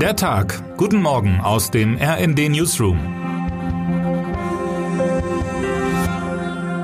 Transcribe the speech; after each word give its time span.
Der 0.00 0.14
Tag. 0.14 0.76
Guten 0.76 1.00
Morgen 1.00 1.40
aus 1.40 1.70
dem 1.70 1.96
RND 1.96 2.50
Newsroom. 2.50 2.98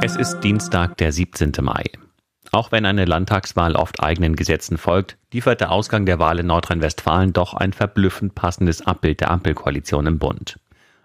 Es 0.01 0.17
ist 0.17 0.41
Dienstag, 0.41 0.97
der 0.97 1.13
17. 1.13 1.53
Mai. 1.61 1.85
Auch 2.53 2.73
wenn 2.73 2.87
eine 2.87 3.05
Landtagswahl 3.05 3.77
oft 3.77 4.03
eigenen 4.03 4.35
Gesetzen 4.35 4.79
folgt, 4.79 5.19
liefert 5.31 5.61
der 5.61 5.73
Ausgang 5.73 6.07
der 6.07 6.19
Wahl 6.21 6.39
in 6.39 6.47
Nordrhein-Westfalen 6.47 7.35
doch 7.35 7.53
ein 7.53 7.75
verblüffend 7.75 8.35
passendes 8.35 8.81
Abbild 8.81 9.21
der 9.21 9.31
Ampelkoalition 9.31 10.07
im 10.07 10.19
Bund. 10.19 10.59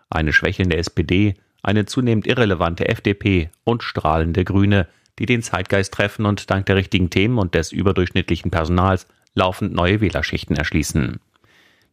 Eine 0.09 0.31
schwächelnde 0.31 0.77
SPD, 0.77 1.35
eine 1.61 1.85
zunehmend 1.87 2.25
irrelevante 2.25 2.87
FDP 2.87 3.49
und 3.65 3.83
strahlende 3.83 4.45
Grüne, 4.45 4.87
die 5.19 5.25
den 5.25 5.41
Zeitgeist 5.41 5.93
treffen 5.93 6.25
und 6.25 6.49
dank 6.49 6.67
der 6.67 6.77
richtigen 6.77 7.09
Themen 7.09 7.37
und 7.37 7.53
des 7.53 7.73
überdurchschnittlichen 7.73 8.49
Personals 8.49 9.07
laufend 9.33 9.73
neue 9.73 9.99
Wählerschichten 9.99 10.55
erschließen. 10.55 11.19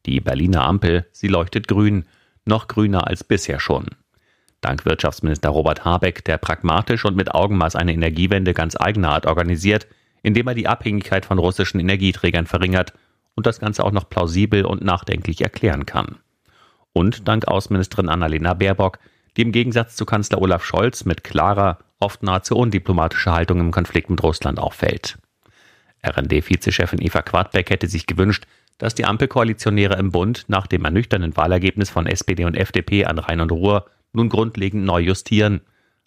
Die 0.06 0.20
Berliner 0.20 0.64
Ampel, 0.64 1.06
sie 1.12 1.28
leuchtet 1.28 1.68
grün, 1.68 2.04
noch 2.44 2.68
grüner 2.68 3.06
als 3.06 3.24
bisher 3.24 3.58
schon. 3.58 3.86
Dank 4.60 4.84
Wirtschaftsminister 4.84 5.50
Robert 5.50 5.84
Habeck, 5.84 6.24
der 6.24 6.38
pragmatisch 6.38 7.04
und 7.04 7.16
mit 7.16 7.34
Augenmaß 7.34 7.76
eine 7.76 7.92
Energiewende 7.92 8.54
ganz 8.54 8.76
eigener 8.78 9.10
Art 9.10 9.26
organisiert, 9.26 9.86
indem 10.22 10.48
er 10.48 10.54
die 10.54 10.68
Abhängigkeit 10.68 11.26
von 11.26 11.38
russischen 11.38 11.80
Energieträgern 11.80 12.46
verringert 12.46 12.94
und 13.34 13.46
das 13.46 13.60
Ganze 13.60 13.84
auch 13.84 13.92
noch 13.92 14.08
plausibel 14.08 14.64
und 14.64 14.82
nachdenklich 14.82 15.40
erklären 15.40 15.86
kann. 15.86 16.16
Und 16.92 17.28
dank 17.28 17.48
Außenministerin 17.48 18.08
Annalena 18.08 18.54
Baerbock, 18.54 18.98
die 19.36 19.42
im 19.42 19.52
Gegensatz 19.52 19.96
zu 19.96 20.06
Kanzler 20.06 20.40
Olaf 20.40 20.64
Scholz 20.64 21.04
mit 21.04 21.24
klarer, 21.24 21.78
oft 21.98 22.22
nahezu 22.22 22.56
undiplomatischer 22.56 23.32
Haltung 23.32 23.60
im 23.60 23.70
Konflikt 23.70 24.10
mit 24.10 24.22
Russland 24.22 24.58
auffällt. 24.58 25.18
RND-Vizechefin 26.06 27.02
Eva 27.02 27.22
Quadbeck 27.22 27.70
hätte 27.70 27.88
sich 27.88 28.06
gewünscht, 28.06 28.46
dass 28.78 28.94
die 28.94 29.04
Ampelkoalitionäre 29.04 29.94
im 29.94 30.10
Bund 30.10 30.44
nach 30.48 30.66
dem 30.66 30.84
ernüchternden 30.84 31.36
Wahlergebnis 31.36 31.90
von 31.90 32.06
SPD 32.06 32.44
und 32.44 32.56
FDP 32.56 33.04
an 33.04 33.18
Rhein 33.18 33.40
und 33.40 33.52
Ruhr 33.52 33.86
nun 34.12 34.28
grundlegend 34.28 34.84
neu 34.84 35.00
justieren, 35.00 35.60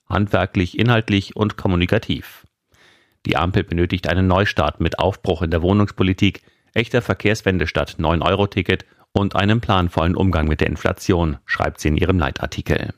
handwerklich, 0.09 0.77
inhaltlich 0.77 1.35
und 1.35 1.57
kommunikativ. 1.57 2.45
Die 3.25 3.35
Ampel 3.35 3.63
benötigt 3.63 4.07
einen 4.07 4.27
Neustart 4.27 4.79
mit 4.79 4.99
Aufbruch 4.99 5.41
in 5.41 5.51
der 5.51 5.61
Wohnungspolitik, 5.61 6.41
echter 6.73 7.01
Verkehrswende 7.01 7.67
statt 7.67 7.97
9-Euro-Ticket 7.99 8.85
und 9.11 9.35
einem 9.35 9.61
planvollen 9.61 10.15
Umgang 10.15 10.47
mit 10.47 10.61
der 10.61 10.67
Inflation, 10.67 11.37
schreibt 11.45 11.81
sie 11.81 11.89
in 11.89 11.97
ihrem 11.97 12.19
Leitartikel. 12.19 12.93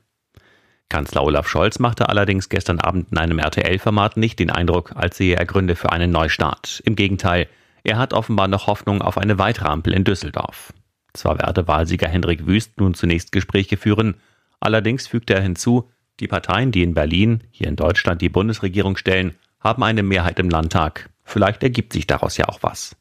Kanzler 0.89 1.23
Olaf 1.23 1.47
Scholz 1.47 1.79
machte 1.79 2.09
allerdings 2.09 2.49
gestern 2.49 2.79
Abend 2.79 3.11
in 3.11 3.17
einem 3.19 3.39
RTL-Format 3.39 4.17
nicht 4.17 4.39
den 4.39 4.49
Eindruck, 4.49 4.91
als 4.95 5.17
sehe 5.17 5.35
er 5.35 5.45
Gründe 5.45 5.75
für 5.75 5.91
einen 5.91 6.11
Neustart. 6.11 6.81
Im 6.83 6.95
Gegenteil, 6.95 7.47
er 7.89 7.97
hat 7.97 8.13
offenbar 8.13 8.47
noch 8.47 8.67
Hoffnung 8.67 9.01
auf 9.01 9.17
eine 9.17 9.39
weitere 9.39 9.67
Ampel 9.67 9.93
in 9.93 10.03
Düsseldorf. 10.03 10.73
Zwar 11.13 11.39
werde 11.39 11.67
Wahlsieger 11.67 12.07
Hendrik 12.07 12.45
Wüst 12.45 12.79
nun 12.79 12.93
zunächst 12.93 13.31
Gespräche 13.31 13.77
führen, 13.77 14.15
allerdings 14.59 15.07
fügte 15.07 15.33
er 15.33 15.41
hinzu, 15.41 15.89
die 16.19 16.27
Parteien, 16.27 16.71
die 16.71 16.83
in 16.83 16.93
Berlin, 16.93 17.43
hier 17.49 17.67
in 17.67 17.75
Deutschland 17.75 18.21
die 18.21 18.29
Bundesregierung 18.29 18.95
stellen, 18.95 19.35
haben 19.59 19.83
eine 19.83 20.03
Mehrheit 20.03 20.37
im 20.37 20.49
Landtag. 20.49 21.09
Vielleicht 21.23 21.63
ergibt 21.63 21.93
sich 21.93 22.05
daraus 22.05 22.37
ja 22.37 22.47
auch 22.47 22.59
was. 22.61 22.95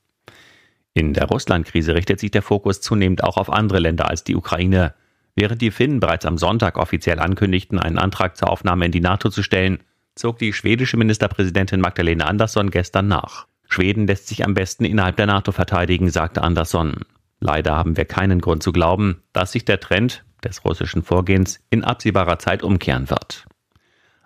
In 0.95 1.13
der 1.13 1.27
Russland-Krise 1.27 1.95
richtet 1.95 2.19
sich 2.19 2.31
der 2.31 2.43
Fokus 2.43 2.81
zunehmend 2.81 3.23
auch 3.25 3.37
auf 3.37 3.53
andere 3.53 3.81
Länder 3.81 4.09
als 4.09 4.25
die 4.25 4.37
Ukraine. 4.37 4.95
Während 5.35 5.61
die 5.61 5.71
Finnen 5.71 6.01
bereits 6.01 6.25
am 6.25 6.39
Sonntag 6.39 6.79
offiziell 6.79 7.19
ankündigten, 7.19 7.79
einen 7.79 7.99
Antrag 7.99 8.37
zur 8.37 8.51
Aufnahme 8.51 8.87
in 8.87 8.93
die 8.93 9.01
NATO 9.01 9.29
zu 9.29 9.43
stellen, 9.43 9.81
zog 10.15 10.39
die 10.39 10.53
schwedische 10.53 10.97
Ministerpräsidentin 10.97 11.81
Magdalena 11.81 12.25
Andersson 12.25 12.71
gestern 12.71 13.09
nach. 13.09 13.48
Schweden 13.69 14.07
lässt 14.07 14.27
sich 14.29 14.45
am 14.45 14.55
besten 14.55 14.85
innerhalb 14.85 15.17
der 15.17 15.27
NATO 15.27 15.53
verteidigen, 15.53 16.11
sagte 16.11 16.43
Andersson. 16.43 17.03
Leider 17.41 17.77
haben 17.77 17.97
wir 17.97 18.07
keinen 18.07 18.41
Grund 18.41 18.63
zu 18.63 18.73
glauben, 18.73 19.23
dass 19.33 19.53
sich 19.53 19.65
der 19.65 19.79
Trend 19.79 20.25
des 20.43 20.65
russischen 20.65 21.03
Vorgehens 21.03 21.61
in 21.71 21.85
absehbarer 21.85 22.39
Zeit 22.39 22.63
umkehren 22.63 23.11
wird. 23.11 23.47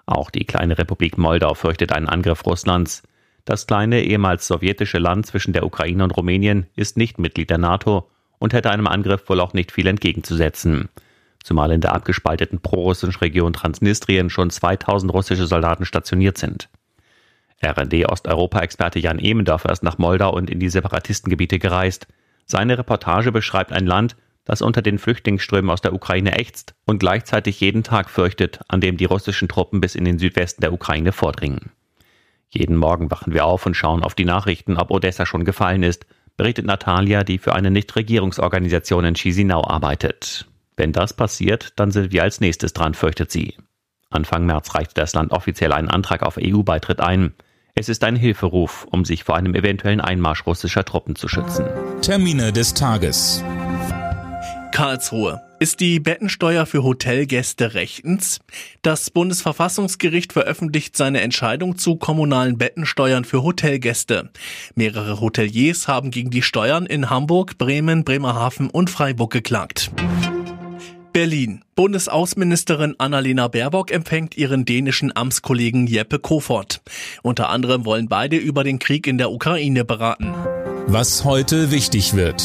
Auch 0.07 0.31
die 0.31 0.45
kleine 0.45 0.79
Republik 0.79 1.19
Moldau 1.19 1.55
fürchtet 1.55 1.93
einen 1.93 2.09
Angriff 2.09 2.45
Russlands. 2.47 3.03
Das 3.45 3.67
kleine 3.67 4.03
ehemals 4.03 4.47
sowjetische 4.47 4.99
Land 4.99 5.27
zwischen 5.27 5.53
der 5.53 5.67
Ukraine 5.67 6.05
und 6.05 6.17
Rumänien 6.17 6.67
ist 6.77 6.97
nicht 6.97 7.19
Mitglied 7.19 7.51
der 7.51 7.59
NATO 7.59 8.09
und 8.39 8.53
hätte 8.53 8.71
einem 8.71 8.87
Angriff 8.87 9.29
wohl 9.29 9.41
auch 9.41 9.53
nicht 9.53 9.73
viel 9.73 9.87
entgegenzusetzen. 9.87 10.89
Zumal 11.43 11.73
in 11.73 11.81
der 11.81 11.95
abgespalteten 11.95 12.61
prorussischen 12.61 13.19
Region 13.21 13.53
Transnistrien 13.53 14.31
schon 14.31 14.51
2000 14.51 15.13
russische 15.13 15.47
Soldaten 15.47 15.85
stationiert 15.85 16.39
sind. 16.39 16.69
RND-Osteuropa-Experte 17.63 18.99
Jan 18.99 19.19
Emendorfer 19.19 19.71
ist 19.71 19.83
nach 19.83 19.99
Moldau 19.99 20.35
und 20.35 20.51
in 20.51 20.61
die 20.61 20.69
Separatistengebiete 20.69 21.59
gereist. 21.59 22.07
Seine 22.45 22.79
Reportage 22.79 23.33
beschreibt 23.33 23.73
ein 23.73 23.87
Land, 23.87 24.17
das 24.45 24.63
unter 24.63 24.83
den 24.83 24.99
Flüchtlingsströmen 24.99 25.71
aus 25.71 25.81
der 25.81 25.95
Ukraine 25.95 26.39
ächzt 26.39 26.75
und 26.85 26.99
gleichzeitig 26.99 27.61
jeden 27.61 27.85
Tag 27.85 28.11
fürchtet, 28.11 28.61
an 28.69 28.81
dem 28.81 28.97
die 28.97 29.05
russischen 29.05 29.49
Truppen 29.49 29.81
bis 29.81 29.95
in 29.95 30.05
den 30.05 30.19
Südwesten 30.19 30.61
der 30.61 30.73
Ukraine 30.73 31.13
vordringen. 31.13 31.71
Jeden 32.49 32.77
Morgen 32.77 33.11
wachen 33.11 33.33
wir 33.33 33.47
auf 33.47 33.65
und 33.65 33.77
schauen 33.77 34.03
auf 34.03 34.15
die 34.15 34.25
Nachrichten, 34.25 34.77
ob 34.77 34.91
Odessa 34.91 35.25
schon 35.25 35.45
gefallen 35.45 35.83
ist, 35.83 36.07
berichtet 36.37 36.67
Natalia, 36.67 37.25
die 37.25 37.39
für 37.39 37.55
eine 37.55 37.71
Nichtregierungsorganisation 37.71 39.05
in 39.05 39.15
Chisinau 39.15 39.65
arbeitet. 39.65 40.47
Wenn 40.77 40.93
das 40.93 41.15
passiert, 41.15 41.79
dann 41.79 41.91
sind 41.91 42.13
wir 42.13 42.23
als 42.23 42.41
nächstes 42.41 42.73
dran, 42.73 42.95
fürchtet 42.95 43.31
sie. 43.31 43.57
Anfang 44.11 44.45
März 44.45 44.75
reichte 44.75 44.95
das 44.95 45.15
Land 45.15 45.33
offiziell 45.33 45.73
einen 45.73 45.89
Antrag 45.89 46.23
auf 46.23 46.39
EU-Beitritt 46.39 47.01
ein. 47.01 47.35
Es 47.75 47.89
ist 47.89 48.05
ein 48.05 48.17
Hilferuf, 48.17 48.87
um 48.91 49.07
sich 49.07 49.25
vor 49.25 49.35
einem 49.37 49.55
eventuellen 49.55 50.03
Einmarsch 50.03 50.47
russischer 50.47 50.85
Truppen 50.85 51.17
zu 51.17 51.27
schützen. 51.27 51.65
Termine 52.03 52.53
des 52.53 52.75
Tages. 52.75 53.43
Karlsruhe. 54.73 55.41
Ist 55.59 55.81
die 55.81 55.99
Bettensteuer 55.99 56.67
für 56.67 56.83
Hotelgäste 56.83 57.73
rechtens? 57.73 58.41
Das 58.83 59.11
Bundesverfassungsgericht 59.11 60.35
veröffentlicht 60.35 60.97
seine 60.99 61.23
Entscheidung 61.23 61.79
zu 61.79 61.97
kommunalen 61.97 62.59
Bettensteuern 62.59 63.25
für 63.25 63.43
Hotelgäste. 63.43 64.31
Mehrere 64.75 65.21
Hoteliers 65.21 65.89
haben 65.89 66.11
gegen 66.11 66.31
die 66.31 66.43
Steuern 66.43 66.85
in 66.85 67.09
Hamburg, 67.09 67.57
Bremen, 67.57 68.05
Bremerhaven 68.05 68.69
und 68.69 68.91
Freiburg 68.91 69.33
geklagt. 69.33 69.91
Berlin. 71.13 71.63
Bundesaußenministerin 71.75 72.95
Annalena 72.99 73.49
Baerbock 73.49 73.91
empfängt 73.91 74.37
ihren 74.37 74.65
dänischen 74.65 75.15
Amtskollegen 75.15 75.87
Jeppe 75.87 76.19
Kofod. 76.19 76.81
Unter 77.23 77.51
anderem 77.51 77.85
wollen 77.85 78.09
beide 78.09 78.37
über 78.37 78.65
den 78.65 78.79
Krieg 78.79 79.07
in 79.07 79.19
der 79.19 79.31
Ukraine 79.31 79.85
beraten. 79.85 80.33
Was 80.87 81.25
heute 81.25 81.71
wichtig 81.71 82.15
wird. 82.15 82.41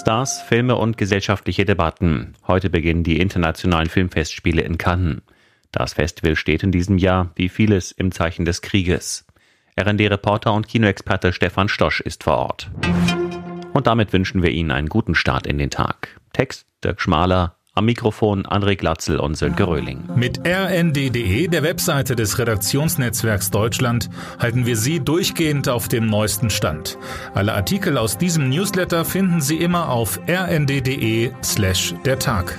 Stars, 0.00 0.40
Filme 0.40 0.76
und 0.76 0.96
gesellschaftliche 0.96 1.64
Debatten. 1.64 2.34
Heute 2.46 2.70
beginnen 2.70 3.02
die 3.02 3.18
internationalen 3.18 3.88
Filmfestspiele 3.88 4.62
in 4.62 4.78
Cannes. 4.78 5.22
Das 5.72 5.94
Festival 5.94 6.36
steht 6.36 6.62
in 6.62 6.70
diesem 6.70 6.96
Jahr, 6.96 7.32
wie 7.34 7.48
vieles, 7.48 7.90
im 7.90 8.12
Zeichen 8.12 8.44
des 8.44 8.62
Krieges. 8.62 9.26
RND-Reporter 9.78 10.54
und 10.54 10.68
Kinoexperte 10.68 11.32
Stefan 11.32 11.68
Stosch 11.68 12.00
ist 12.00 12.24
vor 12.24 12.38
Ort. 12.38 12.70
Und 13.72 13.86
damit 13.86 14.12
wünschen 14.12 14.42
wir 14.42 14.50
Ihnen 14.50 14.70
einen 14.70 14.88
guten 14.88 15.14
Start 15.14 15.46
in 15.46 15.58
den 15.58 15.70
Tag. 15.70 16.18
Text 16.36 16.66
Dirk 16.84 17.00
Schmaler, 17.00 17.56
am 17.72 17.86
Mikrofon 17.86 18.44
André 18.44 18.76
Glatzel 18.76 19.18
und 19.18 19.36
Sönke 19.38 19.66
Röhling. 19.66 20.04
Mit 20.16 20.46
rnd.de, 20.46 21.48
der 21.48 21.62
Webseite 21.62 22.14
des 22.14 22.38
Redaktionsnetzwerks 22.38 23.50
Deutschland, 23.50 24.10
halten 24.38 24.66
wir 24.66 24.76
Sie 24.76 25.00
durchgehend 25.00 25.70
auf 25.70 25.88
dem 25.88 26.08
neuesten 26.08 26.50
Stand. 26.50 26.98
Alle 27.32 27.54
Artikel 27.54 27.96
aus 27.96 28.18
diesem 28.18 28.50
Newsletter 28.50 29.06
finden 29.06 29.40
Sie 29.40 29.56
immer 29.56 29.88
auf 29.88 30.20
rnd.de 30.28 31.30
slash 31.42 31.94
der 32.04 32.18
Tag. 32.18 32.58